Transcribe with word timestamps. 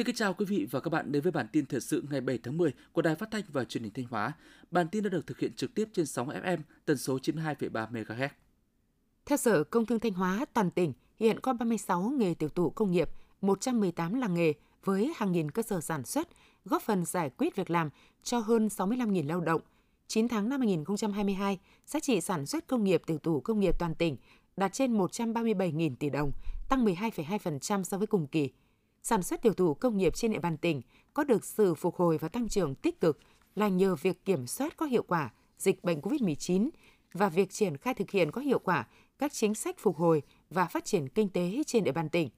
Xin 0.00 0.06
kính 0.06 0.14
chào 0.14 0.34
quý 0.34 0.44
vị 0.44 0.66
và 0.70 0.80
các 0.80 0.88
bạn 0.88 1.12
đến 1.12 1.22
với 1.22 1.32
bản 1.32 1.46
tin 1.52 1.66
thời 1.66 1.80
sự 1.80 2.04
ngày 2.10 2.20
7 2.20 2.38
tháng 2.42 2.56
10 2.56 2.72
của 2.92 3.02
Đài 3.02 3.14
Phát 3.14 3.28
thanh 3.30 3.42
và 3.52 3.64
Truyền 3.64 3.82
hình 3.82 3.92
Thanh 3.92 4.04
Hóa. 4.10 4.32
Bản 4.70 4.88
tin 4.88 5.04
đã 5.04 5.10
được 5.10 5.26
thực 5.26 5.38
hiện 5.38 5.52
trực 5.52 5.74
tiếp 5.74 5.88
trên 5.92 6.06
sóng 6.06 6.28
FM 6.28 6.58
tần 6.84 6.98
số 6.98 7.18
92,3 7.18 7.86
MHz. 7.90 8.28
Theo 9.26 9.36
Sở 9.36 9.64
Công 9.64 9.86
Thương 9.86 10.00
Thanh 10.00 10.12
Hóa, 10.12 10.44
toàn 10.52 10.70
tỉnh 10.70 10.92
hiện 11.18 11.40
có 11.40 11.52
36 11.52 12.02
nghề 12.02 12.34
tiểu 12.34 12.48
thủ 12.48 12.70
công 12.70 12.90
nghiệp, 12.90 13.10
118 13.40 14.14
làng 14.14 14.34
nghề 14.34 14.52
với 14.84 15.12
hàng 15.16 15.32
nghìn 15.32 15.50
cơ 15.50 15.62
sở 15.62 15.80
sản 15.80 16.04
xuất, 16.04 16.28
góp 16.64 16.82
phần 16.82 17.04
giải 17.04 17.30
quyết 17.30 17.56
việc 17.56 17.70
làm 17.70 17.90
cho 18.22 18.38
hơn 18.38 18.66
65.000 18.66 19.26
lao 19.26 19.40
động. 19.40 19.60
9 20.06 20.28
tháng 20.28 20.48
năm 20.48 20.60
2022, 20.60 21.58
giá 21.86 22.00
trị 22.00 22.20
sản 22.20 22.46
xuất 22.46 22.66
công 22.66 22.84
nghiệp 22.84 23.02
tiểu 23.06 23.18
thủ 23.18 23.40
công 23.40 23.60
nghiệp 23.60 23.78
toàn 23.78 23.94
tỉnh 23.94 24.16
đạt 24.56 24.72
trên 24.72 24.98
137.000 24.98 25.96
tỷ 25.96 26.10
đồng, 26.10 26.32
tăng 26.68 26.84
12,2% 26.84 27.82
so 27.82 27.98
với 27.98 28.06
cùng 28.06 28.26
kỳ. 28.26 28.50
Sản 29.02 29.22
xuất 29.22 29.42
tiểu 29.42 29.54
thủ 29.54 29.74
công 29.74 29.96
nghiệp 29.96 30.14
trên 30.14 30.32
địa 30.32 30.38
bàn 30.38 30.56
tỉnh 30.56 30.82
có 31.14 31.24
được 31.24 31.44
sự 31.44 31.74
phục 31.74 31.96
hồi 31.96 32.18
và 32.18 32.28
tăng 32.28 32.48
trưởng 32.48 32.74
tích 32.74 33.00
cực 33.00 33.18
là 33.54 33.68
nhờ 33.68 33.94
việc 33.94 34.24
kiểm 34.24 34.46
soát 34.46 34.76
có 34.76 34.86
hiệu 34.86 35.02
quả 35.02 35.32
dịch 35.58 35.84
bệnh 35.84 36.00
COVID-19 36.00 36.70
và 37.12 37.28
việc 37.28 37.50
triển 37.50 37.76
khai 37.76 37.94
thực 37.94 38.10
hiện 38.10 38.30
có 38.30 38.40
hiệu 38.40 38.58
quả 38.58 38.86
các 39.18 39.32
chính 39.32 39.54
sách 39.54 39.78
phục 39.78 39.96
hồi 39.96 40.22
và 40.50 40.66
phát 40.66 40.84
triển 40.84 41.08
kinh 41.08 41.28
tế 41.28 41.62
trên 41.66 41.84
địa 41.84 41.92
bàn 41.92 42.08
tỉnh. 42.08 42.28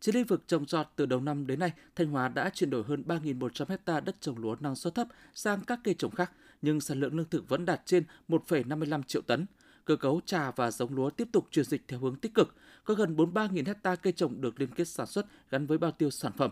Trên 0.00 0.14
lĩnh 0.14 0.24
vực 0.24 0.42
trồng 0.46 0.66
trọt 0.66 0.86
từ 0.96 1.06
đầu 1.06 1.20
năm 1.20 1.46
đến 1.46 1.58
nay, 1.58 1.72
Thanh 1.96 2.08
Hóa 2.08 2.28
đã 2.28 2.50
chuyển 2.54 2.70
đổi 2.70 2.82
hơn 2.82 3.04
3.100 3.06 3.64
hecta 3.68 4.00
đất 4.00 4.16
trồng 4.20 4.38
lúa 4.38 4.56
năng 4.60 4.76
suất 4.76 4.94
thấp 4.94 5.08
sang 5.34 5.60
các 5.66 5.80
cây 5.84 5.94
trồng 5.94 6.10
khác, 6.10 6.32
nhưng 6.62 6.80
sản 6.80 7.00
lượng 7.00 7.14
lương 7.14 7.28
thực 7.30 7.48
vẫn 7.48 7.64
đạt 7.64 7.80
trên 7.84 8.04
1,55 8.28 9.02
triệu 9.02 9.22
tấn. 9.22 9.46
Cơ 9.86 9.96
cấu 9.96 10.20
trà 10.26 10.50
và 10.50 10.70
giống 10.70 10.94
lúa 10.94 11.10
tiếp 11.10 11.28
tục 11.32 11.46
chuyển 11.50 11.64
dịch 11.64 11.82
theo 11.88 12.00
hướng 12.00 12.16
tích 12.16 12.34
cực, 12.34 12.54
có 12.84 12.94
gần 12.94 13.16
43.000 13.16 13.66
hecta 13.66 13.96
cây 13.96 14.12
trồng 14.12 14.40
được 14.40 14.60
liên 14.60 14.68
kết 14.74 14.88
sản 14.88 15.06
xuất 15.06 15.26
gắn 15.50 15.66
với 15.66 15.78
bao 15.78 15.90
tiêu 15.90 16.10
sản 16.10 16.32
phẩm. 16.36 16.50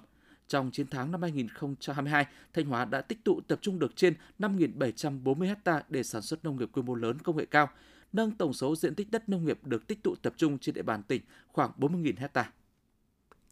Trong 0.49 0.71
9 0.71 0.87
tháng 0.87 1.13
năm 1.13 1.23
2022, 1.23 2.27
Thanh 2.53 2.67
Hóa 2.67 2.85
đã 2.85 3.01
tích 3.01 3.25
tụ 3.25 3.41
tập 3.41 3.59
trung 3.63 3.79
được 3.79 3.97
trên 3.97 4.15
5.740 4.39 5.47
hecta 5.47 5.83
để 5.89 6.03
sản 6.03 6.23
xuất 6.23 6.45
nông 6.45 6.57
nghiệp 6.57 6.69
quy 6.73 6.83
mô 6.83 6.95
lớn 6.95 7.19
công 7.19 7.37
nghệ 7.37 7.47
cao, 7.47 7.69
nâng 8.13 8.31
tổng 8.31 8.53
số 8.53 8.77
diện 8.77 8.95
tích 8.95 9.11
đất 9.11 9.29
nông 9.29 9.45
nghiệp 9.45 9.59
được 9.63 9.87
tích 9.87 10.03
tụ 10.03 10.15
tập 10.23 10.35
trung 10.37 10.59
trên 10.59 10.75
địa 10.75 10.83
bàn 10.83 11.03
tỉnh 11.03 11.23
khoảng 11.53 11.71
40.000 11.79 12.13
hecta. 12.17 12.51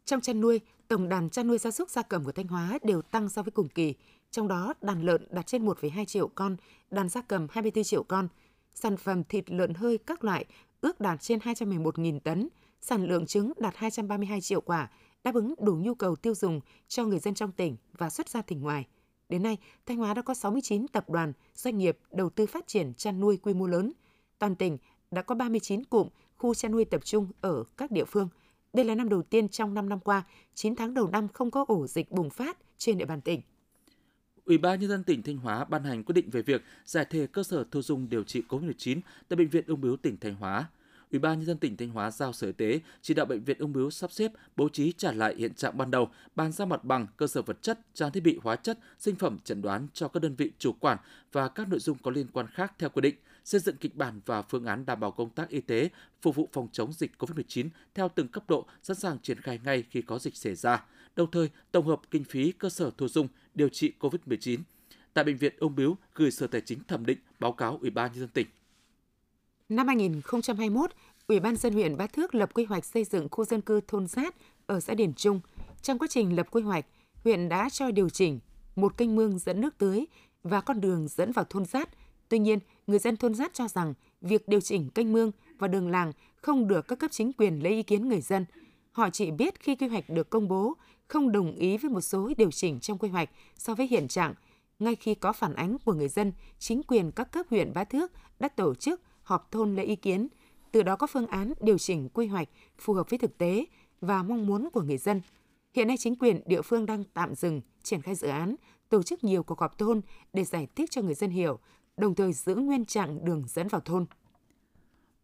Trong 0.05 0.21
chăn 0.21 0.41
nuôi, 0.41 0.59
tổng 0.87 1.09
đàn 1.09 1.29
chăn 1.29 1.47
nuôi 1.47 1.57
gia 1.57 1.71
súc 1.71 1.89
gia 1.89 2.01
cầm 2.01 2.23
của 2.23 2.31
Thanh 2.31 2.47
Hóa 2.47 2.79
đều 2.83 3.01
tăng 3.01 3.29
so 3.29 3.43
với 3.43 3.51
cùng 3.51 3.69
kỳ, 3.69 3.93
trong 4.31 4.47
đó 4.47 4.73
đàn 4.81 5.03
lợn 5.03 5.27
đạt 5.31 5.47
trên 5.47 5.65
1,2 5.65 6.05
triệu 6.05 6.27
con, 6.27 6.55
đàn 6.91 7.09
gia 7.09 7.21
cầm 7.21 7.47
24 7.51 7.83
triệu 7.83 8.03
con. 8.03 8.27
Sản 8.73 8.97
phẩm 8.97 9.23
thịt 9.23 9.51
lợn 9.51 9.73
hơi 9.73 9.97
các 9.97 10.23
loại 10.23 10.45
ước 10.81 10.99
đạt 10.99 11.21
trên 11.21 11.39
211.000 11.39 12.19
tấn, 12.19 12.49
sản 12.81 13.05
lượng 13.05 13.25
trứng 13.25 13.53
đạt 13.57 13.75
232 13.77 14.41
triệu 14.41 14.61
quả, 14.61 14.91
đáp 15.23 15.35
ứng 15.35 15.53
đủ 15.59 15.75
nhu 15.75 15.95
cầu 15.95 16.15
tiêu 16.15 16.35
dùng 16.35 16.61
cho 16.87 17.05
người 17.05 17.19
dân 17.19 17.33
trong 17.33 17.51
tỉnh 17.51 17.77
và 17.97 18.09
xuất 18.09 18.29
ra 18.29 18.41
tỉnh 18.41 18.61
ngoài. 18.61 18.87
Đến 19.29 19.43
nay, 19.43 19.57
Thanh 19.85 19.97
Hóa 19.97 20.13
đã 20.13 20.21
có 20.21 20.33
69 20.33 20.87
tập 20.87 21.09
đoàn, 21.09 21.33
doanh 21.53 21.77
nghiệp 21.77 21.97
đầu 22.11 22.29
tư 22.29 22.45
phát 22.45 22.67
triển 22.67 22.93
chăn 22.93 23.19
nuôi 23.19 23.37
quy 23.37 23.53
mô 23.53 23.67
lớn. 23.67 23.93
Toàn 24.39 24.55
tỉnh 24.55 24.77
đã 25.11 25.21
có 25.21 25.35
39 25.35 25.83
cụm 25.83 26.07
khu 26.37 26.53
chăn 26.53 26.71
nuôi 26.71 26.85
tập 26.85 27.05
trung 27.05 27.27
ở 27.41 27.63
các 27.77 27.91
địa 27.91 28.05
phương. 28.05 28.29
Đây 28.73 28.85
là 28.85 28.95
năm 28.95 29.09
đầu 29.09 29.23
tiên 29.23 29.49
trong 29.49 29.73
5 29.73 29.89
năm 29.89 29.99
qua, 29.99 30.23
9 30.53 30.75
tháng 30.75 30.93
đầu 30.93 31.07
năm 31.07 31.27
không 31.27 31.51
có 31.51 31.65
ổ 31.67 31.87
dịch 31.87 32.11
bùng 32.11 32.29
phát 32.29 32.57
trên 32.77 32.97
địa 32.97 33.05
bàn 33.05 33.21
tỉnh. 33.21 33.41
Ủy 34.45 34.57
ban 34.57 34.79
nhân 34.79 34.89
dân 34.89 35.03
tỉnh 35.03 35.23
Thanh 35.23 35.37
Hóa 35.37 35.65
ban 35.65 35.83
hành 35.83 36.03
quyết 36.03 36.13
định 36.13 36.29
về 36.29 36.41
việc 36.41 36.63
giải 36.85 37.05
thể 37.05 37.27
cơ 37.27 37.43
sở 37.43 37.65
thu 37.71 37.81
dung 37.81 38.09
điều 38.09 38.23
trị 38.23 38.43
COVID-19 38.49 38.99
tại 39.27 39.37
bệnh 39.37 39.49
viện 39.49 39.63
Ung 39.67 39.81
bướu 39.81 39.97
tỉnh 39.97 40.17
Thanh 40.17 40.35
Hóa. 40.35 40.65
Ủy 41.11 41.19
ban 41.19 41.37
nhân 41.39 41.45
dân 41.45 41.57
tỉnh 41.57 41.77
Thanh 41.77 41.89
Hóa 41.89 42.11
giao 42.11 42.33
Sở 42.33 42.47
Y 42.47 42.53
tế 42.53 42.79
chỉ 43.01 43.13
đạo 43.13 43.25
bệnh 43.25 43.43
viện 43.43 43.57
Ung 43.59 43.73
bướu 43.73 43.89
sắp 43.89 44.11
xếp 44.11 44.31
bố 44.55 44.69
trí 44.69 44.91
trả 44.91 45.11
lại 45.11 45.35
hiện 45.37 45.53
trạng 45.53 45.77
ban 45.77 45.91
đầu, 45.91 46.09
bàn 46.35 46.51
giao 46.51 46.67
mặt 46.67 46.83
bằng, 46.83 47.07
cơ 47.17 47.27
sở 47.27 47.41
vật 47.41 47.61
chất, 47.61 47.79
trang 47.93 48.11
thiết 48.11 48.23
bị 48.23 48.39
hóa 48.43 48.55
chất, 48.55 48.79
sinh 48.99 49.15
phẩm 49.15 49.37
chẩn 49.43 49.61
đoán 49.61 49.87
cho 49.93 50.07
các 50.07 50.19
đơn 50.23 50.35
vị 50.35 50.51
chủ 50.59 50.71
quản 50.71 50.97
và 51.31 51.47
các 51.47 51.67
nội 51.67 51.79
dung 51.79 51.97
có 52.03 52.11
liên 52.11 52.27
quan 52.33 52.47
khác 52.47 52.73
theo 52.79 52.89
quy 52.89 53.01
định, 53.01 53.15
xây 53.43 53.61
dựng 53.61 53.77
kịch 53.77 53.95
bản 53.95 54.21
và 54.25 54.41
phương 54.41 54.65
án 54.65 54.85
đảm 54.85 54.99
bảo 54.99 55.11
công 55.11 55.29
tác 55.29 55.49
y 55.49 55.61
tế 55.61 55.89
phục 56.21 56.35
vụ 56.35 56.49
phòng 56.53 56.67
chống 56.71 56.93
dịch 56.93 57.11
COVID-19 57.19 57.69
theo 57.93 58.09
từng 58.15 58.27
cấp 58.27 58.43
độ, 58.47 58.65
sẵn 58.83 58.95
sàng 58.95 59.19
triển 59.19 59.41
khai 59.41 59.59
ngay 59.63 59.83
khi 59.89 60.01
có 60.01 60.19
dịch 60.19 60.35
xảy 60.35 60.55
ra. 60.55 60.85
Đồng 61.15 61.31
thời, 61.31 61.49
tổng 61.71 61.87
hợp 61.87 62.01
kinh 62.11 62.23
phí 62.23 62.51
cơ 62.51 62.69
sở 62.69 62.91
thu 62.97 63.07
dung 63.07 63.27
điều 63.55 63.69
trị 63.69 63.93
COVID-19 63.99 64.59
tại 65.13 65.23
bệnh 65.23 65.37
viện 65.37 65.53
Ung 65.59 65.75
bướu 65.75 65.97
gửi 66.15 66.31
Sở 66.31 66.47
Tài 66.47 66.61
chính 66.61 66.79
thẩm 66.87 67.05
định 67.05 67.17
báo 67.39 67.51
cáo 67.51 67.77
Ủy 67.81 67.89
ban 67.89 68.11
nhân 68.11 68.19
dân 68.19 68.29
tỉnh. 68.29 68.47
Năm 69.69 69.87
2021, 69.87 70.91
Ủy 71.27 71.39
ban 71.39 71.55
dân 71.55 71.73
huyện 71.73 71.97
bát 71.97 72.13
Thước 72.13 72.35
lập 72.35 72.53
quy 72.53 72.63
hoạch 72.65 72.85
xây 72.85 73.03
dựng 73.03 73.27
khu 73.31 73.45
dân 73.45 73.61
cư 73.61 73.81
thôn 73.87 74.07
sát 74.07 74.35
ở 74.67 74.79
xã 74.79 74.93
Điền 74.93 75.13
Trung. 75.13 75.39
Trong 75.81 75.99
quá 75.99 76.07
trình 76.07 76.35
lập 76.35 76.47
quy 76.51 76.61
hoạch, 76.61 76.85
huyện 77.23 77.49
đã 77.49 77.69
cho 77.69 77.91
điều 77.91 78.09
chỉnh 78.09 78.39
một 78.75 78.97
kênh 78.97 79.15
mương 79.15 79.39
dẫn 79.39 79.61
nước 79.61 79.77
tưới 79.77 80.05
và 80.43 80.61
con 80.61 80.81
đường 80.81 81.07
dẫn 81.07 81.31
vào 81.31 81.45
thôn 81.49 81.65
sát. 81.65 81.89
Tuy 82.29 82.39
nhiên, 82.39 82.59
người 82.87 82.99
dân 82.99 83.17
thôn 83.17 83.35
sát 83.35 83.53
cho 83.53 83.67
rằng 83.67 83.93
việc 84.21 84.47
điều 84.47 84.61
chỉnh 84.61 84.89
kênh 84.89 85.13
mương 85.13 85.31
và 85.57 85.67
đường 85.67 85.91
làng 85.91 86.11
không 86.35 86.67
được 86.67 86.87
các 86.87 86.99
cấp 86.99 87.11
chính 87.11 87.33
quyền 87.33 87.63
lấy 87.63 87.73
ý 87.73 87.83
kiến 87.83 88.09
người 88.09 88.21
dân. 88.21 88.45
Họ 88.93 89.09
chỉ 89.09 89.31
biết 89.31 89.59
khi 89.59 89.75
quy 89.75 89.87
hoạch 89.87 90.09
được 90.09 90.29
công 90.29 90.47
bố, 90.47 90.73
không 91.07 91.31
đồng 91.31 91.55
ý 91.55 91.77
với 91.77 91.91
một 91.91 92.01
số 92.01 92.31
điều 92.37 92.51
chỉnh 92.51 92.79
trong 92.79 92.97
quy 92.97 93.09
hoạch 93.09 93.29
so 93.57 93.75
với 93.75 93.87
hiện 93.87 94.07
trạng. 94.07 94.33
Ngay 94.79 94.95
khi 94.95 95.15
có 95.15 95.33
phản 95.33 95.53
ánh 95.53 95.77
của 95.85 95.93
người 95.93 96.07
dân, 96.07 96.33
chính 96.59 96.83
quyền 96.83 97.11
các 97.11 97.31
cấp 97.31 97.45
huyện 97.49 97.73
Bá 97.73 97.83
Thước 97.83 98.11
đã 98.39 98.47
tổ 98.47 98.75
chức 98.75 99.01
họp 99.23 99.51
thôn 99.51 99.75
lấy 99.75 99.85
ý 99.85 99.95
kiến, 99.95 100.27
từ 100.71 100.83
đó 100.83 100.95
có 100.95 101.07
phương 101.07 101.27
án 101.27 101.53
điều 101.61 101.77
chỉnh 101.77 102.09
quy 102.09 102.27
hoạch 102.27 102.49
phù 102.77 102.93
hợp 102.93 103.09
với 103.09 103.19
thực 103.19 103.37
tế 103.37 103.65
và 104.01 104.23
mong 104.23 104.47
muốn 104.47 104.69
của 104.73 104.81
người 104.81 104.97
dân. 104.97 105.21
Hiện 105.73 105.87
nay 105.87 105.97
chính 105.97 106.15
quyền 106.15 106.41
địa 106.45 106.61
phương 106.61 106.85
đang 106.85 107.03
tạm 107.13 107.35
dừng 107.35 107.61
triển 107.83 108.01
khai 108.01 108.15
dự 108.15 108.27
án, 108.27 108.55
tổ 108.89 109.03
chức 109.03 109.23
nhiều 109.23 109.43
cuộc 109.43 109.59
họp 109.59 109.77
thôn 109.77 110.01
để 110.33 110.43
giải 110.43 110.67
thích 110.75 110.91
cho 110.91 111.01
người 111.01 111.15
dân 111.15 111.29
hiểu, 111.29 111.59
đồng 111.97 112.15
thời 112.15 112.33
giữ 112.33 112.55
nguyên 112.55 112.85
trạng 112.85 113.25
đường 113.25 113.43
dẫn 113.47 113.67
vào 113.67 113.81
thôn. 113.81 114.05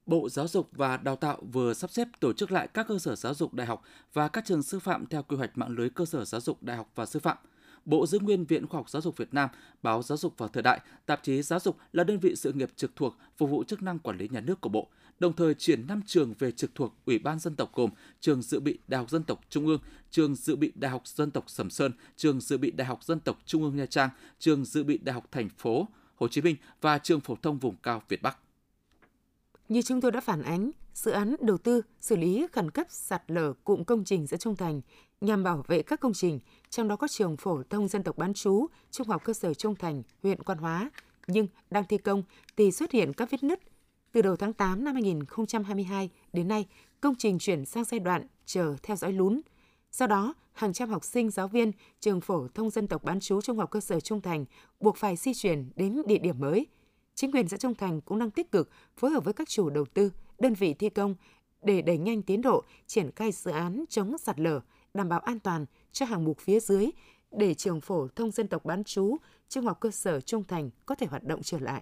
Bộ 0.10 0.30
Giáo 0.30 0.48
dục 0.48 0.70
và 0.72 0.98
Đào 0.98 1.16
tạo 1.16 1.38
vừa 1.52 1.74
sắp 1.74 1.92
xếp 1.92 2.08
tổ 2.20 2.34
chức 2.34 2.52
lại 2.52 2.68
các 2.74 2.88
cơ 2.88 3.00
sở 3.00 3.16
giáo 3.16 3.34
dục 3.34 3.54
đại 3.54 3.68
học 3.68 3.82
và 4.14 4.28
các 4.28 4.46
trường 4.46 4.64
sư 4.64 4.80
phạm 4.80 5.06
theo 5.06 5.24
quy 5.24 5.38
hoạch 5.38 5.58
mạng 5.58 5.76
lưới 5.78 5.90
cơ 5.90 6.06
sở 6.06 6.26
giáo 6.26 6.42
dục 6.42 6.64
đại 6.64 6.78
học 6.78 6.92
và 6.96 7.06
sư 7.06 7.20
phạm– 7.20 7.38
Bộ 7.86 8.08
giữ 8.08 8.20
nguyên 8.20 8.46
Viện 8.46 8.68
Khoa 8.68 8.80
học 8.80 8.90
Giáo 8.90 9.02
dục 9.02 9.18
Việt 9.18 9.34
Nam, 9.34 9.50
báo 9.84 10.04
Giáo 10.04 10.18
dục 10.18 10.34
và 10.38 10.48
Thời 10.48 10.64
đại, 10.64 10.80
tạp 11.06 11.24
chí 11.24 11.42
Giáo 11.42 11.60
dục 11.60 11.78
là 11.94 12.04
đơn 12.04 12.20
vị 12.20 12.36
sự 12.36 12.54
nghiệp 12.54 12.70
trực 12.76 12.96
thuộc 12.96 13.18
phục 13.38 13.50
vụ 13.50 13.64
chức 13.64 13.82
năng 13.82 14.00
quản 14.00 14.18
lý 14.18 14.28
nhà 14.32 14.42
nước 14.42 14.62
của 14.62 14.70
Bộ, 14.70 14.88
đồng 15.20 15.34
thời 15.34 15.54
chuyển 15.54 15.88
5 15.88 16.02
trường 16.06 16.34
về 16.40 16.52
trực 16.52 16.76
thuộc 16.76 16.96
Ủy 17.06 17.20
ban 17.20 17.40
dân 17.40 17.56
tộc 17.56 17.72
gồm 17.74 17.90
trường 18.20 18.42
dự 18.42 18.60
bị 18.60 18.80
Đại 18.88 19.00
học 19.00 19.10
Dân 19.10 19.24
tộc 19.24 19.42
Trung 19.50 19.68
ương, 19.68 19.82
trường 20.12 20.36
dự 20.36 20.56
bị 20.56 20.72
Đại 20.76 20.92
học 20.92 21.08
Dân 21.08 21.32
tộc 21.32 21.44
Sầm 21.48 21.70
Sơn, 21.70 21.92
trường 22.16 22.42
dự 22.42 22.58
bị 22.58 22.72
Đại 22.72 22.88
học 22.88 23.04
Dân 23.04 23.20
tộc 23.20 23.40
Trung 23.46 23.64
ương 23.64 23.76
Nha 23.76 23.86
Trang, 23.86 24.10
trường 24.40 24.66
dự 24.66 24.84
bị 24.84 24.98
Đại 24.98 25.14
học 25.14 25.26
Thành 25.32 25.50
phố 25.50 25.88
Hồ 26.16 26.28
Chí 26.28 26.42
Minh 26.42 26.56
và 26.82 26.98
trường 26.98 27.20
phổ 27.20 27.36
thông 27.42 27.60
vùng 27.60 27.76
cao 27.84 28.02
Việt 28.10 28.22
Bắc. 28.22 28.38
Như 29.70 29.82
chúng 29.82 30.02
tôi 30.02 30.12
đã 30.12 30.22
phản 30.22 30.42
ánh, 30.42 30.72
dự 30.94 31.12
án 31.12 31.36
đầu 31.42 31.58
tư 31.58 31.82
xử 32.00 32.16
lý 32.16 32.48
khẩn 32.52 32.72
cấp 32.72 32.88
sạt 32.90 33.24
lở 33.28 33.54
cụm 33.64 33.84
công 33.84 34.04
trình 34.04 34.28
giữa 34.28 34.38
Trung 34.38 34.56
Thành 34.56 34.82
nhằm 35.22 35.44
bảo 35.44 35.64
vệ 35.68 35.82
các 35.82 36.00
công 36.00 36.14
trình, 36.14 36.40
trong 36.70 36.88
đó 36.88 36.96
có 36.96 37.08
trường 37.08 37.38
phổ 37.38 37.64
thông 37.70 37.88
dân 37.88 38.04
tộc 38.04 38.18
bán 38.18 38.34
trú, 38.34 38.68
trung 38.92 39.08
học 39.08 39.24
cơ 39.24 39.34
sở 39.34 39.54
Trung 39.54 39.76
Thành, 39.76 40.04
huyện 40.24 40.44
Quan 40.44 40.58
Hóa, 40.58 40.92
nhưng 41.28 41.48
đang 41.72 41.84
thi 41.86 41.98
công 41.98 42.24
thì 42.58 42.72
xuất 42.72 42.92
hiện 42.92 43.14
các 43.14 43.32
vết 43.32 43.44
nứt. 43.44 43.60
Từ 44.12 44.22
đầu 44.22 44.36
tháng 44.36 44.54
8 44.54 44.84
năm 44.84 44.94
2022 44.94 46.10
đến 46.34 46.48
nay, 46.48 46.66
công 47.02 47.16
trình 47.16 47.40
chuyển 47.40 47.66
sang 47.66 47.84
giai 47.84 48.00
đoạn 48.00 48.28
chờ 48.46 48.76
theo 48.84 48.98
dõi 48.98 49.14
lún. 49.14 49.42
Do 49.92 50.08
đó, 50.08 50.34
hàng 50.54 50.74
trăm 50.74 50.90
học 50.90 51.04
sinh, 51.04 51.30
giáo 51.30 51.48
viên 51.48 51.72
trường 52.00 52.22
phổ 52.22 52.48
thông 52.48 52.70
dân 52.70 52.88
tộc 52.88 53.04
bán 53.04 53.20
trú 53.20 53.42
trung 53.42 53.58
học 53.58 53.72
cơ 53.72 53.80
sở 53.80 54.00
Trung 54.00 54.22
Thành 54.22 54.46
buộc 54.80 54.98
phải 54.98 55.16
di 55.16 55.34
chuyển 55.34 55.70
đến 55.76 56.02
địa 56.06 56.18
điểm 56.18 56.40
mới. 56.40 56.68
Chính 57.20 57.32
quyền 57.32 57.48
xã 57.48 57.58
Trung 57.58 57.76
Thành 57.76 58.02
cũng 58.02 58.20
đang 58.20 58.32
tích 58.32 58.52
cực 58.52 58.70
phối 58.98 59.12
hợp 59.12 59.24
với 59.24 59.34
các 59.34 59.50
chủ 59.50 59.70
đầu 59.70 59.86
tư, 59.94 60.12
đơn 60.40 60.54
vị 60.54 60.74
thi 60.74 60.90
công 60.90 61.16
để 61.62 61.82
đẩy 61.82 61.98
nhanh 61.98 62.22
tiến 62.22 62.42
độ 62.42 62.64
triển 62.88 63.12
khai 63.16 63.32
dự 63.32 63.52
án 63.52 63.86
chống 63.90 64.18
sạt 64.18 64.40
lở, 64.40 64.62
đảm 64.94 65.10
bảo 65.10 65.20
an 65.20 65.40
toàn 65.40 65.66
cho 65.92 66.06
hàng 66.06 66.24
mục 66.24 66.40
phía 66.40 66.60
dưới 66.60 66.90
để 67.32 67.54
trường 67.54 67.82
phổ 67.82 68.08
thông 68.08 68.32
dân 68.32 68.48
tộc 68.48 68.66
bán 68.66 68.84
trú, 68.84 69.18
trung 69.50 69.66
học 69.66 69.78
cơ 69.80 69.92
sở 69.92 70.22
Trung 70.22 70.44
Thành 70.44 70.70
có 70.86 70.96
thể 70.96 71.08
hoạt 71.08 71.24
động 71.24 71.42
trở 71.44 71.60
lại. 71.60 71.82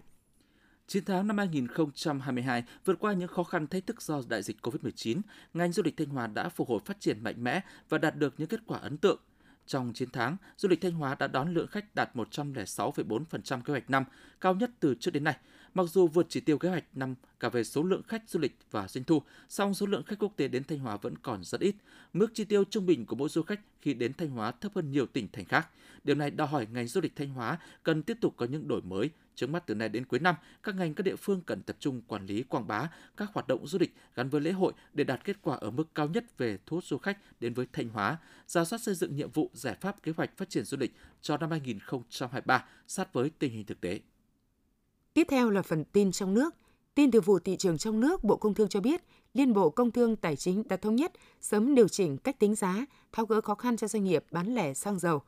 9 0.87 1.05
tháng 1.05 1.27
năm 1.27 1.37
2022, 1.37 2.63
vượt 2.85 2.99
qua 2.99 3.13
những 3.13 3.27
khó 3.27 3.43
khăn 3.43 3.67
thách 3.67 3.87
thức 3.87 4.01
do 4.01 4.21
đại 4.29 4.43
dịch 4.43 4.57
COVID-19, 4.61 5.21
ngành 5.53 5.71
du 5.71 5.83
lịch 5.83 5.97
Thanh 5.97 6.09
Hóa 6.09 6.27
đã 6.27 6.49
phục 6.49 6.69
hồi 6.69 6.79
phát 6.85 6.99
triển 6.99 7.23
mạnh 7.23 7.43
mẽ 7.43 7.61
và 7.89 7.97
đạt 7.97 8.15
được 8.15 8.33
những 8.37 8.47
kết 8.47 8.59
quả 8.67 8.79
ấn 8.79 8.97
tượng. 8.97 9.19
Trong 9.67 9.93
9 9.93 10.09
tháng, 10.13 10.37
du 10.57 10.69
lịch 10.69 10.81
Thanh 10.81 10.91
Hóa 10.91 11.15
đã 11.19 11.27
đón 11.27 11.53
lượng 11.53 11.67
khách 11.67 11.95
đạt 11.95 12.15
106,4% 12.15 13.61
kế 13.61 13.73
hoạch 13.73 13.89
năm, 13.89 14.03
cao 14.41 14.55
nhất 14.55 14.71
từ 14.79 14.95
trước 14.99 15.11
đến 15.11 15.23
nay. 15.23 15.37
Mặc 15.77 15.85
dù 15.89 16.07
vượt 16.07 16.25
chỉ 16.29 16.39
tiêu 16.39 16.57
kế 16.57 16.69
hoạch 16.69 16.83
năm 16.94 17.15
cả 17.39 17.50
về 17.50 17.63
số 17.63 17.83
lượng 17.83 18.03
khách 18.03 18.29
du 18.29 18.39
lịch 18.39 18.57
và 18.71 18.88
doanh 18.88 19.03
thu, 19.03 19.21
song 19.50 19.74
số 19.74 19.85
lượng 19.85 20.03
khách 20.03 20.19
quốc 20.19 20.33
tế 20.35 20.47
đến 20.47 20.63
Thanh 20.63 20.79
Hóa 20.79 20.97
vẫn 20.97 21.18
còn 21.18 21.44
rất 21.44 21.62
ít. 21.62 21.75
Mức 22.13 22.27
chi 22.33 22.44
tiêu 22.44 22.63
trung 22.63 22.85
bình 22.85 23.06
của 23.06 23.15
mỗi 23.15 23.29
du 23.29 23.41
khách 23.41 23.59
khi 23.81 23.94
đến 23.94 24.13
Thanh 24.13 24.29
Hóa 24.29 24.51
thấp 24.51 24.71
hơn 24.75 24.91
nhiều 24.91 25.06
tỉnh 25.06 25.27
thành 25.33 25.45
khác. 25.45 25.68
Điều 26.03 26.15
này 26.15 26.31
đòi 26.31 26.47
hỏi 26.47 26.68
ngành 26.74 26.88
du 26.88 27.01
lịch 27.01 27.15
Thanh 27.15 27.29
Hóa 27.29 27.59
cần 27.83 28.03
tiếp 28.03 28.18
tục 28.21 28.33
có 28.38 28.45
những 28.45 28.68
đổi 28.68 28.81
mới. 28.81 29.09
Trước 29.35 29.50
mắt 29.50 29.68
từ 29.68 29.75
nay 29.75 29.89
đến 29.89 30.06
cuối 30.06 30.19
năm, 30.19 30.35
các 30.63 30.75
ngành 30.75 30.94
các 30.94 31.03
địa 31.03 31.15
phương 31.15 31.41
cần 31.41 31.62
tập 31.62 31.75
trung 31.80 32.01
quản 32.01 32.25
lý 32.25 32.44
quảng 32.44 32.68
bá 32.68 32.89
các 33.18 33.30
hoạt 33.33 33.47
động 33.47 33.68
du 33.68 33.80
lịch 33.80 33.95
gắn 34.15 34.30
với 34.30 34.41
lễ 34.41 34.51
hội 34.51 34.73
để 34.94 35.03
đạt 35.03 35.23
kết 35.23 35.38
quả 35.41 35.57
ở 35.57 35.71
mức 35.71 35.95
cao 35.95 36.07
nhất 36.07 36.38
về 36.38 36.57
thu 36.65 36.77
hút 36.77 36.83
du 36.83 36.97
khách 36.97 37.18
đến 37.41 37.53
với 37.53 37.68
Thanh 37.73 37.89
Hóa, 37.89 38.18
ra 38.47 38.65
soát 38.65 38.80
xây 38.80 38.95
dựng 38.95 39.15
nhiệm 39.15 39.31
vụ 39.31 39.51
giải 39.53 39.75
pháp 39.81 40.03
kế 40.03 40.13
hoạch 40.18 40.38
phát 40.38 40.50
triển 40.50 40.65
du 40.65 40.77
lịch 40.77 40.95
cho 41.21 41.38
năm 41.38 41.51
2023 41.51 42.65
sát 42.88 43.13
với 43.13 43.31
tình 43.39 43.51
hình 43.51 43.65
thực 43.65 43.81
tế. 43.81 44.00
Tiếp 45.17 45.27
theo 45.29 45.49
là 45.49 45.61
phần 45.61 45.83
tin 45.83 46.11
trong 46.11 46.33
nước. 46.33 46.55
Tin 46.95 47.11
từ 47.11 47.21
vụ 47.21 47.39
thị 47.39 47.57
trường 47.57 47.77
trong 47.77 47.99
nước, 47.99 48.23
Bộ 48.23 48.35
Công 48.37 48.53
Thương 48.53 48.67
cho 48.67 48.81
biết, 48.81 49.01
Liên 49.33 49.53
Bộ 49.53 49.69
Công 49.69 49.91
Thương 49.91 50.15
Tài 50.15 50.35
chính 50.35 50.63
đã 50.67 50.77
thống 50.77 50.95
nhất 50.95 51.11
sớm 51.41 51.75
điều 51.75 51.87
chỉnh 51.87 52.17
cách 52.17 52.39
tính 52.39 52.55
giá, 52.55 52.85
tháo 53.11 53.25
gỡ 53.25 53.41
khó 53.41 53.55
khăn 53.55 53.77
cho 53.77 53.87
doanh 53.87 54.03
nghiệp 54.03 54.25
bán 54.31 54.55
lẻ 54.55 54.73
xăng 54.73 54.99
dầu. 54.99 55.21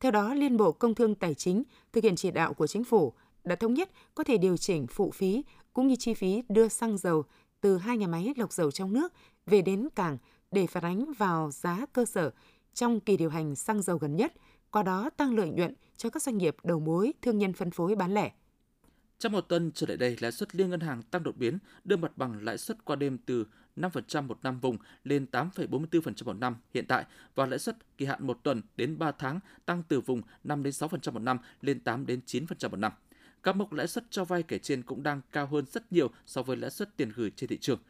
Theo 0.00 0.12
đó, 0.12 0.34
Liên 0.34 0.56
Bộ 0.56 0.72
Công 0.72 0.94
Thương 0.94 1.14
Tài 1.14 1.34
chính 1.34 1.62
thực 1.92 2.04
hiện 2.04 2.16
chỉ 2.16 2.30
đạo 2.30 2.54
của 2.54 2.66
chính 2.66 2.84
phủ 2.84 3.12
đã 3.44 3.56
thống 3.56 3.74
nhất 3.74 3.90
có 4.14 4.24
thể 4.24 4.38
điều 4.38 4.56
chỉnh 4.56 4.86
phụ 4.86 5.10
phí 5.10 5.44
cũng 5.72 5.86
như 5.86 5.96
chi 5.96 6.14
phí 6.14 6.42
đưa 6.48 6.68
xăng 6.68 6.98
dầu 6.98 7.24
từ 7.60 7.78
hai 7.78 7.96
nhà 7.96 8.06
máy 8.06 8.34
lọc 8.36 8.52
dầu 8.52 8.70
trong 8.70 8.92
nước 8.92 9.12
về 9.46 9.62
đến 9.62 9.88
cảng 9.94 10.18
để 10.50 10.66
phản 10.66 10.84
ánh 10.84 11.12
vào 11.18 11.50
giá 11.50 11.86
cơ 11.92 12.04
sở 12.04 12.30
trong 12.74 13.00
kỳ 13.00 13.16
điều 13.16 13.30
hành 13.30 13.56
xăng 13.56 13.82
dầu 13.82 13.98
gần 13.98 14.16
nhất, 14.16 14.32
qua 14.70 14.82
đó 14.82 15.10
tăng 15.16 15.36
lợi 15.36 15.50
nhuận 15.50 15.74
cho 15.96 16.10
các 16.10 16.22
doanh 16.22 16.38
nghiệp 16.38 16.56
đầu 16.62 16.80
mối, 16.80 17.12
thương 17.22 17.38
nhân 17.38 17.52
phân 17.52 17.70
phối 17.70 17.94
bán 17.94 18.14
lẻ. 18.14 18.32
Trong 19.18 19.32
một 19.32 19.40
tuần 19.40 19.70
trở 19.74 19.86
lại 19.86 19.96
đây, 19.96 20.16
lãi 20.20 20.32
suất 20.32 20.56
liên 20.56 20.70
ngân 20.70 20.80
hàng 20.80 21.02
tăng 21.02 21.22
đột 21.22 21.36
biến, 21.36 21.58
đưa 21.84 21.96
mặt 21.96 22.12
bằng 22.16 22.44
lãi 22.44 22.58
suất 22.58 22.84
qua 22.84 22.96
đêm 22.96 23.18
từ 23.18 23.46
5% 23.76 24.22
một 24.22 24.38
năm 24.42 24.60
vùng 24.60 24.76
lên 25.04 25.26
8,44% 25.32 26.24
một 26.24 26.32
năm 26.32 26.56
hiện 26.74 26.86
tại 26.86 27.04
và 27.34 27.46
lãi 27.46 27.58
suất 27.58 27.76
kỳ 27.98 28.06
hạn 28.06 28.26
một 28.26 28.38
tuần 28.42 28.62
đến 28.76 28.98
3 28.98 29.12
tháng 29.12 29.40
tăng 29.66 29.82
từ 29.88 30.00
vùng 30.00 30.22
5 30.44 30.62
đến 30.62 30.72
6% 30.72 31.12
một 31.12 31.18
năm 31.18 31.38
lên 31.60 31.80
8 31.80 32.06
đến 32.06 32.20
9% 32.26 32.70
một 32.70 32.76
năm. 32.76 32.92
Các 33.42 33.56
mức 33.56 33.72
lãi 33.72 33.86
suất 33.86 34.04
cho 34.10 34.24
vay 34.24 34.42
kể 34.42 34.58
trên 34.58 34.82
cũng 34.82 35.02
đang 35.02 35.20
cao 35.32 35.46
hơn 35.46 35.64
rất 35.66 35.92
nhiều 35.92 36.10
so 36.26 36.42
với 36.42 36.56
lãi 36.56 36.70
suất 36.70 36.96
tiền 36.96 37.12
gửi 37.16 37.30
trên 37.36 37.48
thị 37.48 37.58
trường. 37.58 37.80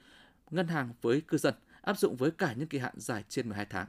Ngân 0.50 0.68
hàng 0.68 0.94
với 1.02 1.20
cư 1.20 1.38
dân 1.38 1.54
áp 1.80 1.98
dụng 1.98 2.16
với 2.16 2.30
cả 2.30 2.52
những 2.52 2.68
kỳ 2.68 2.78
hạn 2.78 2.94
dài 2.96 3.24
trên 3.28 3.48
12 3.48 3.64
tháng. 3.64 3.86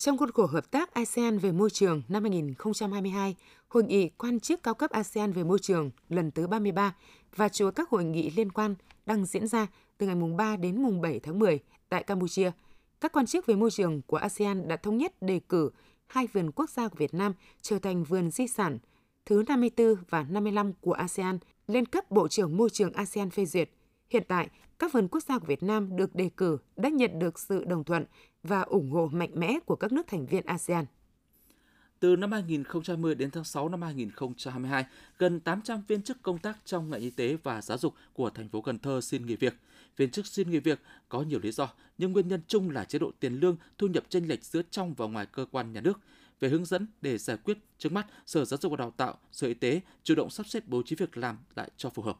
Trong 0.00 0.18
khuôn 0.18 0.30
khổ 0.30 0.46
hợp 0.46 0.70
tác 0.70 0.94
ASEAN 0.94 1.38
về 1.38 1.52
môi 1.52 1.70
trường 1.70 2.02
năm 2.08 2.22
2022, 2.22 3.36
Hội 3.68 3.84
nghị 3.84 4.08
quan 4.08 4.40
chức 4.40 4.62
cao 4.62 4.74
cấp 4.74 4.90
ASEAN 4.90 5.32
về 5.32 5.44
môi 5.44 5.58
trường 5.58 5.90
lần 6.08 6.30
thứ 6.30 6.46
33 6.46 6.94
và 7.36 7.48
chuỗi 7.48 7.72
các 7.72 7.88
hội 7.88 8.04
nghị 8.04 8.30
liên 8.30 8.52
quan 8.52 8.74
đang 9.06 9.26
diễn 9.26 9.46
ra 9.48 9.66
từ 9.98 10.06
ngày 10.06 10.14
mùng 10.14 10.36
3 10.36 10.56
đến 10.56 10.82
mùng 10.82 11.00
7 11.00 11.20
tháng 11.20 11.38
10 11.38 11.58
tại 11.88 12.02
Campuchia. 12.02 12.50
Các 13.00 13.12
quan 13.12 13.26
chức 13.26 13.46
về 13.46 13.54
môi 13.54 13.70
trường 13.70 14.02
của 14.02 14.16
ASEAN 14.16 14.68
đã 14.68 14.76
thống 14.76 14.98
nhất 14.98 15.22
đề 15.22 15.40
cử 15.48 15.70
hai 16.06 16.26
vườn 16.26 16.50
quốc 16.50 16.70
gia 16.70 16.88
của 16.88 16.96
Việt 16.98 17.14
Nam 17.14 17.34
trở 17.62 17.78
thành 17.78 18.04
vườn 18.04 18.30
di 18.30 18.46
sản 18.46 18.78
thứ 19.26 19.42
54 19.48 19.94
và 20.10 20.22
55 20.22 20.72
của 20.80 20.92
ASEAN 20.92 21.38
lên 21.66 21.86
cấp 21.86 22.10
Bộ 22.10 22.28
trưởng 22.28 22.56
Môi 22.56 22.70
trường 22.70 22.92
ASEAN 22.92 23.30
phê 23.30 23.46
duyệt. 23.46 23.70
Hiện 24.10 24.22
tại, 24.28 24.48
các 24.78 24.92
vườn 24.92 25.08
quốc 25.08 25.20
gia 25.20 25.38
của 25.38 25.46
Việt 25.46 25.62
Nam 25.62 25.96
được 25.96 26.14
đề 26.14 26.30
cử 26.36 26.58
đã 26.76 26.88
nhận 26.88 27.18
được 27.18 27.38
sự 27.38 27.64
đồng 27.64 27.84
thuận 27.84 28.04
và 28.42 28.62
ủng 28.62 28.90
hộ 28.90 29.08
mạnh 29.12 29.30
mẽ 29.34 29.58
của 29.66 29.76
các 29.76 29.92
nước 29.92 30.06
thành 30.06 30.26
viên 30.26 30.44
ASEAN. 30.46 30.84
Từ 32.00 32.16
năm 32.16 32.32
2020 32.32 33.14
đến 33.14 33.30
tháng 33.30 33.44
6 33.44 33.68
năm 33.68 33.82
2022, 33.82 34.84
gần 35.18 35.40
800 35.40 35.82
viên 35.88 36.02
chức 36.02 36.22
công 36.22 36.38
tác 36.38 36.58
trong 36.64 36.90
ngành 36.90 37.00
y 37.00 37.10
tế 37.10 37.36
và 37.42 37.62
giáo 37.62 37.78
dục 37.78 37.94
của 38.12 38.30
thành 38.30 38.48
phố 38.48 38.60
Cần 38.60 38.78
Thơ 38.78 39.00
xin 39.00 39.26
nghỉ 39.26 39.36
việc. 39.36 39.54
Viên 39.96 40.10
chức 40.10 40.26
xin 40.26 40.50
nghỉ 40.50 40.58
việc 40.58 40.80
có 41.08 41.22
nhiều 41.22 41.40
lý 41.42 41.52
do, 41.52 41.68
nhưng 41.98 42.12
nguyên 42.12 42.28
nhân 42.28 42.40
chung 42.46 42.70
là 42.70 42.84
chế 42.84 42.98
độ 42.98 43.10
tiền 43.20 43.34
lương, 43.34 43.56
thu 43.78 43.86
nhập 43.86 44.04
chênh 44.08 44.28
lệch 44.28 44.44
giữa 44.44 44.62
trong 44.70 44.94
và 44.94 45.06
ngoài 45.06 45.26
cơ 45.26 45.46
quan 45.50 45.72
nhà 45.72 45.80
nước. 45.80 46.00
Về 46.40 46.48
hướng 46.48 46.64
dẫn 46.64 46.86
để 47.00 47.18
giải 47.18 47.36
quyết 47.36 47.58
trước 47.78 47.92
mắt, 47.92 48.06
Sở 48.26 48.44
Giáo 48.44 48.58
dục 48.60 48.70
và 48.70 48.76
Đào 48.76 48.90
tạo, 48.96 49.18
Sở 49.32 49.46
Y 49.46 49.54
tế 49.54 49.80
chủ 50.02 50.14
động 50.14 50.30
sắp 50.30 50.46
xếp 50.46 50.62
bố 50.66 50.82
trí 50.82 50.96
việc 50.96 51.16
làm 51.16 51.38
lại 51.54 51.70
cho 51.76 51.90
phù 51.90 52.02
hợp. 52.02 52.18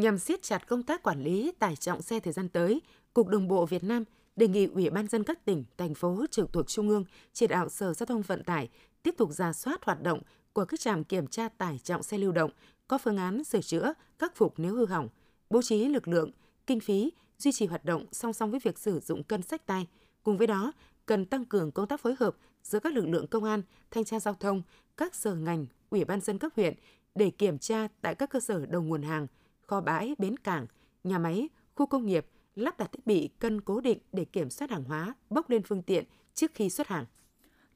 Nhằm 0.00 0.18
siết 0.18 0.42
chặt 0.42 0.68
công 0.68 0.82
tác 0.82 1.02
quản 1.02 1.22
lý 1.22 1.52
tải 1.58 1.76
trọng 1.76 2.02
xe 2.02 2.20
thời 2.20 2.32
gian 2.32 2.48
tới, 2.48 2.80
Cục 3.14 3.28
Đường 3.28 3.48
bộ 3.48 3.66
Việt 3.66 3.84
Nam 3.84 4.04
đề 4.36 4.48
nghị 4.48 4.66
Ủy 4.66 4.90
ban 4.90 5.08
dân 5.08 5.24
các 5.24 5.44
tỉnh, 5.44 5.64
thành 5.76 5.94
phố 5.94 6.24
trực 6.30 6.52
thuộc 6.52 6.68
Trung 6.68 6.88
ương 6.88 7.04
chỉ 7.32 7.46
đạo 7.46 7.68
Sở 7.68 7.94
Giao 7.94 8.06
thông 8.06 8.22
Vận 8.22 8.44
tải 8.44 8.68
tiếp 9.02 9.14
tục 9.18 9.32
ra 9.32 9.52
soát 9.52 9.84
hoạt 9.84 10.02
động 10.02 10.20
của 10.52 10.64
các 10.64 10.80
trạm 10.80 11.04
kiểm 11.04 11.26
tra 11.26 11.48
tải 11.48 11.80
trọng 11.84 12.02
xe 12.02 12.18
lưu 12.18 12.32
động, 12.32 12.50
có 12.88 12.98
phương 12.98 13.16
án 13.16 13.44
sửa 13.44 13.60
chữa, 13.60 13.92
khắc 14.18 14.36
phục 14.36 14.54
nếu 14.56 14.74
hư 14.74 14.86
hỏng, 14.86 15.08
bố 15.50 15.62
trí 15.62 15.88
lực 15.88 16.08
lượng, 16.08 16.30
kinh 16.66 16.80
phí, 16.80 17.12
duy 17.38 17.52
trì 17.52 17.66
hoạt 17.66 17.84
động 17.84 18.06
song 18.12 18.32
song 18.32 18.50
với 18.50 18.60
việc 18.60 18.78
sử 18.78 19.00
dụng 19.00 19.22
cân 19.22 19.42
sách 19.42 19.66
tay. 19.66 19.86
Cùng 20.22 20.38
với 20.38 20.46
đó, 20.46 20.72
cần 21.06 21.24
tăng 21.24 21.44
cường 21.44 21.70
công 21.70 21.86
tác 21.86 22.00
phối 22.00 22.14
hợp 22.20 22.36
giữa 22.62 22.80
các 22.80 22.92
lực 22.92 23.06
lượng 23.08 23.26
công 23.26 23.44
an, 23.44 23.62
thanh 23.90 24.04
tra 24.04 24.20
giao 24.20 24.34
thông, 24.34 24.62
các 24.96 25.14
sở 25.14 25.34
ngành, 25.34 25.66
ủy 25.90 26.04
ban 26.04 26.20
dân 26.20 26.38
cấp 26.38 26.52
huyện 26.56 26.74
để 27.14 27.30
kiểm 27.30 27.58
tra 27.58 27.88
tại 28.00 28.14
các 28.14 28.30
cơ 28.30 28.40
sở 28.40 28.66
đầu 28.66 28.82
nguồn 28.82 29.02
hàng, 29.02 29.26
kho 29.66 29.80
bãi, 29.80 30.14
bến 30.18 30.36
cảng, 30.36 30.66
nhà 31.04 31.18
máy, 31.18 31.48
khu 31.74 31.86
công 31.86 32.06
nghiệp, 32.06 32.26
lắp 32.54 32.78
đặt 32.78 32.92
thiết 32.92 33.06
bị 33.06 33.28
cân 33.38 33.60
cố 33.60 33.80
định 33.80 33.98
để 34.12 34.24
kiểm 34.24 34.50
soát 34.50 34.70
hàng 34.70 34.84
hóa 34.84 35.14
bốc 35.30 35.50
lên 35.50 35.62
phương 35.62 35.82
tiện 35.82 36.04
trước 36.34 36.50
khi 36.54 36.70
xuất 36.70 36.88
hàng. 36.88 37.04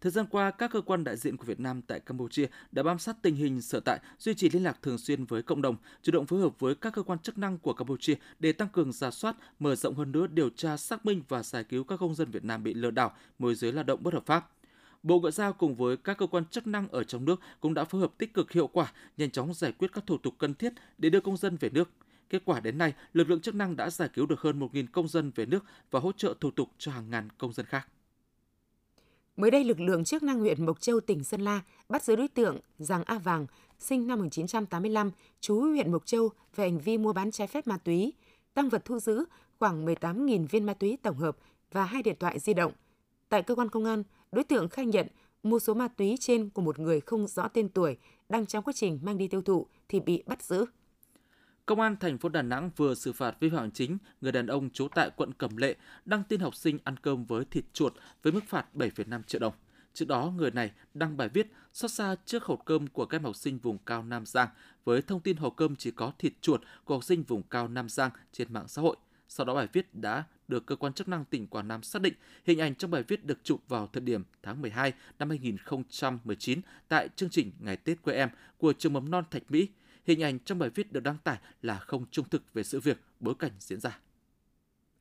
Thời 0.00 0.12
gian 0.12 0.26
qua, 0.30 0.50
các 0.50 0.70
cơ 0.70 0.80
quan 0.80 1.04
đại 1.04 1.16
diện 1.16 1.36
của 1.36 1.44
Việt 1.44 1.60
Nam 1.60 1.82
tại 1.82 2.00
Campuchia 2.00 2.46
đã 2.72 2.82
bám 2.82 2.98
sát 2.98 3.16
tình 3.22 3.36
hình 3.36 3.60
sở 3.60 3.80
tại, 3.80 4.00
duy 4.18 4.34
trì 4.34 4.50
liên 4.50 4.64
lạc 4.64 4.78
thường 4.82 4.98
xuyên 4.98 5.24
với 5.24 5.42
cộng 5.42 5.62
đồng, 5.62 5.76
chủ 6.02 6.12
động 6.12 6.26
phối 6.26 6.40
hợp 6.40 6.60
với 6.60 6.74
các 6.74 6.92
cơ 6.92 7.02
quan 7.02 7.18
chức 7.18 7.38
năng 7.38 7.58
của 7.58 7.72
Campuchia 7.72 8.14
để 8.38 8.52
tăng 8.52 8.68
cường 8.68 8.92
giả 8.92 9.10
soát, 9.10 9.36
mở 9.58 9.74
rộng 9.74 9.94
hơn 9.94 10.12
nữa 10.12 10.26
điều 10.26 10.50
tra 10.50 10.76
xác 10.76 11.06
minh 11.06 11.22
và 11.28 11.42
giải 11.42 11.64
cứu 11.64 11.84
các 11.84 12.00
công 12.00 12.14
dân 12.14 12.30
Việt 12.30 12.44
Nam 12.44 12.62
bị 12.62 12.74
lừa 12.74 12.90
đảo, 12.90 13.12
môi 13.38 13.54
giới 13.54 13.72
lao 13.72 13.84
động 13.84 14.02
bất 14.02 14.14
hợp 14.14 14.26
pháp. 14.26 14.50
Bộ 15.02 15.20
Ngoại 15.20 15.32
giao 15.32 15.52
cùng 15.52 15.74
với 15.74 15.96
các 15.96 16.18
cơ 16.18 16.26
quan 16.26 16.44
chức 16.44 16.66
năng 16.66 16.88
ở 16.88 17.04
trong 17.04 17.24
nước 17.24 17.40
cũng 17.60 17.74
đã 17.74 17.84
phối 17.84 18.00
hợp 18.00 18.12
tích 18.18 18.34
cực 18.34 18.52
hiệu 18.52 18.66
quả, 18.66 18.92
nhanh 19.16 19.30
chóng 19.30 19.54
giải 19.54 19.72
quyết 19.72 19.92
các 19.92 20.06
thủ 20.06 20.18
tục 20.18 20.34
cần 20.38 20.54
thiết 20.54 20.72
để 20.98 21.10
đưa 21.10 21.20
công 21.20 21.36
dân 21.36 21.56
về 21.60 21.70
nước. 21.70 21.90
Kết 22.30 22.42
quả 22.44 22.60
đến 22.60 22.78
nay, 22.78 22.94
lực 23.12 23.30
lượng 23.30 23.40
chức 23.40 23.54
năng 23.54 23.76
đã 23.76 23.90
giải 23.90 24.08
cứu 24.14 24.26
được 24.26 24.40
hơn 24.40 24.60
1.000 24.60 24.86
công 24.92 25.08
dân 25.08 25.32
về 25.34 25.46
nước 25.46 25.64
và 25.90 26.00
hỗ 26.00 26.12
trợ 26.12 26.34
thủ 26.40 26.50
tục 26.50 26.68
cho 26.78 26.92
hàng 26.92 27.10
ngàn 27.10 27.28
công 27.38 27.52
dân 27.52 27.66
khác. 27.66 27.88
Mới 29.36 29.50
đây, 29.50 29.64
lực 29.64 29.80
lượng 29.80 30.04
chức 30.04 30.22
năng 30.22 30.38
huyện 30.38 30.66
Mộc 30.66 30.80
Châu, 30.80 31.00
tỉnh 31.00 31.24
Sơn 31.24 31.40
La 31.40 31.60
bắt 31.88 32.02
giữ 32.02 32.16
đối 32.16 32.28
tượng 32.28 32.58
Giàng 32.78 33.02
A 33.04 33.18
Vàng, 33.18 33.46
sinh 33.78 34.06
năm 34.06 34.18
1985, 34.18 35.10
trú 35.40 35.60
huyện 35.60 35.92
Mộc 35.92 36.06
Châu 36.06 36.30
về 36.56 36.64
hành 36.64 36.78
vi 36.78 36.98
mua 36.98 37.12
bán 37.12 37.30
trái 37.30 37.46
phép 37.46 37.66
ma 37.66 37.78
túy. 37.78 38.12
Tăng 38.54 38.68
vật 38.68 38.84
thu 38.84 38.98
giữ 38.98 39.24
khoảng 39.58 39.86
18.000 39.86 40.46
viên 40.46 40.66
ma 40.66 40.74
túy 40.74 40.98
tổng 41.02 41.16
hợp 41.16 41.36
và 41.72 41.84
hai 41.84 42.02
điện 42.02 42.16
thoại 42.20 42.38
di 42.38 42.54
động. 42.54 42.72
Tại 43.28 43.42
cơ 43.42 43.54
quan 43.54 43.68
công 43.68 43.84
an, 43.84 44.02
đối 44.32 44.44
tượng 44.44 44.68
khai 44.68 44.86
nhận 44.86 45.06
mua 45.42 45.58
số 45.58 45.74
ma 45.74 45.88
túy 45.88 46.16
trên 46.20 46.50
của 46.50 46.62
một 46.62 46.78
người 46.78 47.00
không 47.00 47.26
rõ 47.26 47.48
tên 47.48 47.68
tuổi 47.68 47.96
đang 48.28 48.46
trong 48.46 48.64
quá 48.64 48.72
trình 48.76 48.98
mang 49.02 49.18
đi 49.18 49.28
tiêu 49.28 49.42
thụ 49.42 49.66
thì 49.88 50.00
bị 50.00 50.22
bắt 50.26 50.42
giữ. 50.42 50.66
Công 51.66 51.80
an 51.80 51.96
thành 52.00 52.18
phố 52.18 52.28
Đà 52.28 52.42
Nẵng 52.42 52.70
vừa 52.76 52.94
xử 52.94 53.12
phạt 53.12 53.36
vi 53.40 53.50
phạm 53.50 53.70
chính 53.70 53.98
người 54.20 54.32
đàn 54.32 54.46
ông 54.46 54.70
trú 54.70 54.88
tại 54.88 55.10
quận 55.16 55.32
Cẩm 55.32 55.56
Lệ 55.56 55.76
đăng 56.04 56.22
tin 56.24 56.40
học 56.40 56.54
sinh 56.54 56.78
ăn 56.84 56.96
cơm 56.96 57.24
với 57.24 57.44
thịt 57.44 57.64
chuột 57.72 57.94
với 58.22 58.32
mức 58.32 58.40
phạt 58.48 58.66
7,5 58.74 59.22
triệu 59.22 59.40
đồng. 59.40 59.52
Trước 59.94 60.08
đó, 60.08 60.32
người 60.36 60.50
này 60.50 60.70
đăng 60.94 61.16
bài 61.16 61.28
viết 61.28 61.46
xót 61.72 61.90
xa 61.90 62.16
trước 62.24 62.44
hộp 62.44 62.64
cơm 62.64 62.86
của 62.86 63.06
các 63.06 63.16
em 63.18 63.24
học 63.24 63.36
sinh 63.36 63.58
vùng 63.58 63.78
cao 63.78 64.02
Nam 64.02 64.26
Giang 64.26 64.48
với 64.84 65.02
thông 65.02 65.20
tin 65.20 65.36
hộp 65.36 65.56
cơm 65.56 65.76
chỉ 65.76 65.90
có 65.90 66.12
thịt 66.18 66.32
chuột 66.40 66.60
của 66.84 66.94
học 66.94 67.04
sinh 67.04 67.22
vùng 67.22 67.42
cao 67.42 67.68
Nam 67.68 67.88
Giang 67.88 68.10
trên 68.32 68.52
mạng 68.52 68.68
xã 68.68 68.82
hội. 68.82 68.96
Sau 69.28 69.46
đó 69.46 69.54
bài 69.54 69.68
viết 69.72 69.94
đã 69.94 70.24
được 70.50 70.66
cơ 70.66 70.76
quan 70.76 70.92
chức 70.92 71.08
năng 71.08 71.24
tỉnh 71.24 71.46
Quảng 71.46 71.68
Nam 71.68 71.82
xác 71.82 72.02
định 72.02 72.14
hình 72.44 72.58
ảnh 72.58 72.74
trong 72.74 72.90
bài 72.90 73.02
viết 73.08 73.24
được 73.24 73.38
chụp 73.44 73.60
vào 73.68 73.88
thời 73.92 74.00
điểm 74.00 74.22
tháng 74.42 74.62
12 74.62 74.92
năm 75.18 75.28
2019 75.28 76.60
tại 76.88 77.08
chương 77.16 77.30
trình 77.30 77.52
Ngày 77.60 77.76
Tết 77.76 78.02
quê 78.02 78.14
em 78.14 78.28
của 78.58 78.72
trường 78.72 78.92
mầm 78.92 79.10
non 79.10 79.24
Thạch 79.30 79.50
Mỹ 79.50 79.68
hình 80.04 80.22
ảnh 80.22 80.38
trong 80.38 80.58
bài 80.58 80.70
viết 80.74 80.92
được 80.92 81.00
đăng 81.00 81.18
tải 81.24 81.38
là 81.62 81.78
không 81.78 82.04
trung 82.10 82.28
thực 82.30 82.54
về 82.54 82.62
sự 82.62 82.80
việc, 82.80 83.00
bối 83.20 83.34
cảnh 83.38 83.52
diễn 83.58 83.80
ra. 83.80 83.98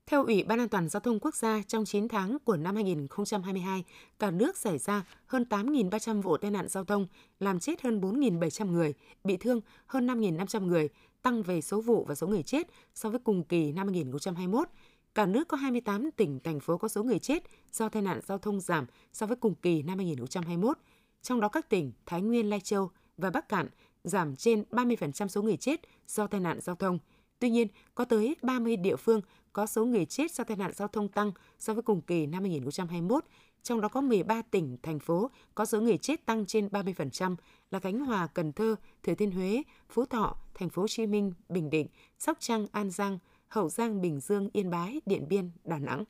Theo 0.07 0.25
Ủy 0.25 0.43
ban 0.43 0.59
An 0.59 0.69
toàn 0.69 0.89
Giao 0.89 0.99
thông 0.99 1.19
Quốc 1.19 1.35
gia, 1.35 1.61
trong 1.67 1.85
9 1.85 2.07
tháng 2.07 2.37
của 2.39 2.57
năm 2.57 2.75
2022, 2.75 3.83
cả 4.19 4.31
nước 4.31 4.57
xảy 4.57 4.77
ra 4.77 5.03
hơn 5.25 5.45
8.300 5.49 6.21
vụ 6.21 6.37
tai 6.37 6.51
nạn 6.51 6.67
giao 6.67 6.85
thông, 6.85 7.07
làm 7.39 7.59
chết 7.59 7.81
hơn 7.81 8.01
4.700 8.01 8.71
người, 8.71 8.93
bị 9.23 9.37
thương 9.37 9.61
hơn 9.85 10.07
5.500 10.07 10.65
người, 10.65 10.89
tăng 11.21 11.43
về 11.43 11.61
số 11.61 11.81
vụ 11.81 12.05
và 12.05 12.15
số 12.15 12.27
người 12.27 12.43
chết 12.43 12.67
so 12.95 13.09
với 13.09 13.19
cùng 13.19 13.43
kỳ 13.43 13.71
năm 13.71 13.87
2021. 13.87 14.69
Cả 15.15 15.25
nước 15.25 15.47
có 15.47 15.57
28 15.57 16.11
tỉnh, 16.11 16.39
thành 16.43 16.59
phố 16.59 16.77
có 16.77 16.87
số 16.87 17.03
người 17.03 17.19
chết 17.19 17.43
do 17.71 17.89
tai 17.89 18.01
nạn 18.01 18.19
giao 18.27 18.37
thông 18.37 18.59
giảm 18.59 18.85
so 19.13 19.25
với 19.25 19.35
cùng 19.35 19.55
kỳ 19.55 19.83
năm 19.83 19.97
2021. 19.97 20.77
Trong 21.21 21.39
đó 21.39 21.49
các 21.49 21.69
tỉnh 21.69 21.91
Thái 22.05 22.21
Nguyên, 22.21 22.49
Lai 22.49 22.59
Châu 22.59 22.91
và 23.17 23.29
Bắc 23.29 23.49
Cạn 23.49 23.67
giảm 24.03 24.35
trên 24.35 24.63
30% 24.71 25.27
số 25.27 25.41
người 25.41 25.57
chết 25.57 25.81
do 26.07 26.27
tai 26.27 26.41
nạn 26.41 26.59
giao 26.61 26.75
thông. 26.75 26.99
Tuy 27.39 27.49
nhiên, 27.49 27.67
có 27.95 28.05
tới 28.05 28.35
30 28.41 28.77
địa 28.77 28.95
phương 28.95 29.21
có 29.53 29.65
số 29.65 29.85
người 29.85 30.05
chết 30.05 30.31
do 30.31 30.43
tai 30.43 30.57
nạn 30.57 30.71
giao 30.75 30.87
thông 30.87 31.07
tăng 31.07 31.31
so 31.59 31.73
với 31.73 31.83
cùng 31.83 32.01
kỳ 32.01 32.25
năm 32.25 32.43
2021, 32.43 33.25
trong 33.63 33.81
đó 33.81 33.87
có 33.87 34.01
13 34.01 34.41
tỉnh, 34.41 34.77
thành 34.83 34.99
phố 34.99 35.31
có 35.55 35.65
số 35.65 35.81
người 35.81 35.97
chết 35.97 36.25
tăng 36.25 36.45
trên 36.45 36.67
30% 36.67 37.35
là 37.71 37.79
Khánh 37.79 37.99
Hòa, 37.99 38.27
Cần 38.27 38.53
Thơ, 38.53 38.75
Thừa 39.03 39.15
Thiên 39.15 39.31
Huế, 39.31 39.63
Phú 39.89 40.05
Thọ, 40.05 40.37
Thành 40.53 40.69
phố 40.69 40.81
Hồ 40.81 40.87
Chí 40.87 41.07
Minh, 41.07 41.33
Bình 41.49 41.69
Định, 41.69 41.87
Sóc 42.19 42.37
Trăng, 42.39 42.67
An 42.71 42.91
Giang, 42.91 43.19
Hậu 43.49 43.69
Giang, 43.69 44.01
Bình 44.01 44.19
Dương, 44.19 44.49
Yên 44.53 44.69
Bái, 44.69 45.01
Điện 45.05 45.25
Biên, 45.29 45.51
Đà 45.65 45.79
Nẵng. 45.79 46.03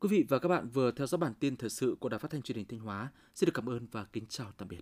Quý 0.00 0.08
vị 0.08 0.24
và 0.28 0.38
các 0.38 0.48
bạn 0.48 0.68
vừa 0.68 0.90
theo 0.90 1.06
dõi 1.06 1.18
bản 1.18 1.32
tin 1.40 1.56
thời 1.56 1.70
sự 1.70 1.96
của 2.00 2.08
Đài 2.08 2.18
Phát 2.18 2.30
thanh 2.30 2.42
Truyền 2.42 2.56
hình 2.56 2.66
Thanh 2.68 2.80
Hóa. 2.80 3.12
Xin 3.34 3.46
được 3.46 3.52
cảm 3.54 3.68
ơn 3.68 3.86
và 3.92 4.04
kính 4.04 4.24
chào 4.28 4.52
tạm 4.56 4.68
biệt. 4.68 4.80